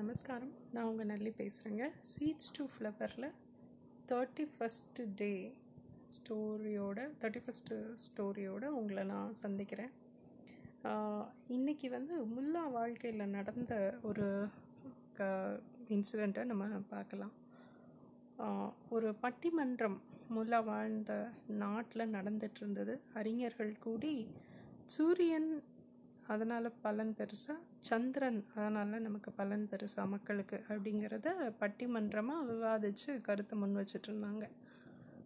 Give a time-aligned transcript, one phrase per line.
[0.00, 0.52] நமஸ்காரம்.
[0.74, 3.26] நான் உங்கள் நல்லி பேசுகிறேங்க சீட்ஸ் டு ஃப்ளவரில்
[4.10, 5.32] தேர்ட்டி ஃபஸ்ட்டு டே
[6.16, 9.92] ஸ்டோரியோட தேர்ட்டி ஃபஸ்ட்டு ஸ்டோரியோட உங்களை நான் சந்திக்கிறேன்.
[11.56, 13.74] இன்றைக்கி வந்து முல்லா வாழ்க்கையில் நடந்த
[14.10, 14.28] ஒரு
[15.18, 15.28] க
[15.96, 17.34] இன்சிடெண்ட்டை நம்ம பார்க்கலாம்.
[18.96, 19.98] ஒரு பட்டிமன்றம்
[20.36, 21.12] முல்லா வாழ்ந்த
[21.64, 22.96] நாட்டில் நடந்துட்டு இருந்தது.
[23.20, 24.14] அறிஞர்கள் கூடி
[24.96, 25.50] சூரியன்
[26.28, 31.28] அதனால் பலன் பெருசாக சந்திரன் அதனால் நமக்கு பலன் பெருசாக மக்களுக்கு அப்படிங்கிறத
[31.62, 34.44] பட்டிமன்றமாக விவாதித்து கருத்தை முன் வச்சிட்ருந்தாங்க.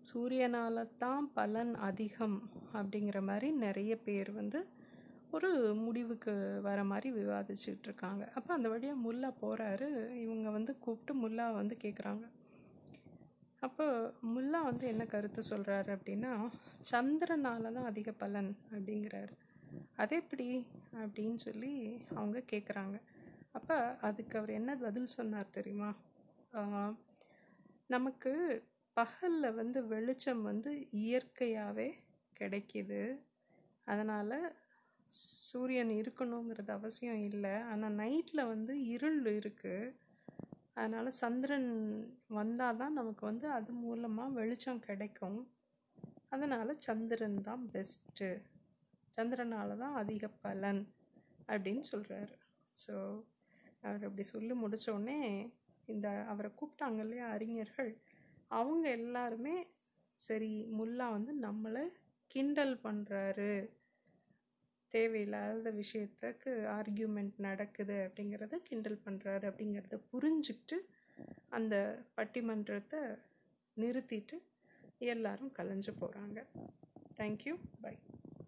[0.02, 2.38] சூரியனால் தான் பலன் அதிகம்
[2.72, 4.60] அப்படிங்கிற மாதிரி நிறைய பேர் வந்து
[5.30, 9.88] ஒரு முடிவுக்கு வர மாதிரி விவாதிச்சுட்டு இருக்காங்க அப்போ அந்த வழியாக முல்லா போகிறாரு
[10.24, 12.24] இவங்க வந்து கூப்பிட்டு முல்லா வந்து கேட்குறாங்க
[13.62, 13.86] அப்போ
[14.34, 16.32] முல்லா வந்து என்ன கருத்து சொல்கிறாரு அப்படின்னா
[16.92, 19.34] சந்திரனால் தான் அதிக பலன் அப்படிங்கிறாரு.
[20.02, 20.48] அது எப்படி
[21.02, 21.73] அப்படின்னு சொல்லி
[22.19, 22.96] அவங்க கேட்குறாங்க
[23.59, 23.77] அப்போ
[24.09, 25.91] அதுக்கு அவர் என்ன பதில் சொன்னார் தெரியுமா?
[27.95, 28.33] நமக்கு
[28.97, 30.70] பகலில் வந்து வெளிச்சம் வந்து
[31.03, 31.89] இயற்கையாகவே
[32.41, 33.03] கிடைக்கிது.
[33.86, 34.36] அதனால்
[35.48, 37.55] சூரியன் இருக்கணுங்கிறது அவசியம் இல்லை.
[37.72, 39.92] ஆனால் நைட்டில் வந்து இருள் இருக்குது
[40.77, 41.70] அதனால் சந்திரன்
[42.38, 45.38] வந்தால் தான் நமக்கு வந்து அது மூலமாக வெளிச்சம் கிடைக்கும்.
[46.34, 48.28] அதனால் சந்திரன் தான் பெஸ்ட்டு
[49.18, 50.82] சந்திரனால தான் அதிக பலன்
[51.48, 52.34] அப்படின்னு சொல்கிறாரு
[52.74, 52.94] ஸோ
[53.82, 55.50] அவர் அப்படி சொல்லி முடித்தோடனே
[55.88, 57.96] இந்த அவரை கூப்பிட்டாங்க இல்லையா அறிஞர்கள்?
[58.48, 59.66] அவங்க எல்லாருமே
[60.18, 61.84] சரி முல்லா வந்து நம்மளை
[62.30, 63.70] கிண்டல் பண்ணுறாரு
[64.88, 70.78] தேவையில்லாத விஷயத்துக்கு ஆர்கியூமெண்ட் நடக்குது அப்படிங்கிறத கிண்டல் பண்ணுறாரு அப்படிங்கிறத புரிஞ்சுக்கிட்டு
[71.50, 71.74] அந்த
[72.16, 73.00] பட்டிமன்றத்தை
[73.76, 74.36] நிறுத்திட்டு
[74.98, 76.38] எல்லாரும் கலைஞ்சு போகிறாங்க
[77.18, 77.94] தேங்க்யூ பை